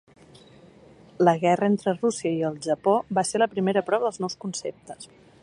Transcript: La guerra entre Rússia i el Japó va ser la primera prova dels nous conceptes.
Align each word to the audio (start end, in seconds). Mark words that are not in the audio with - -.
La 1.25 1.35
guerra 1.43 1.69
entre 1.73 1.93
Rússia 1.99 2.33
i 2.39 2.41
el 2.49 2.59
Japó 2.67 2.95
va 3.19 3.27
ser 3.33 3.43
la 3.45 3.51
primera 3.53 3.87
prova 3.93 4.09
dels 4.09 4.21
nous 4.27 4.39
conceptes. 4.47 5.11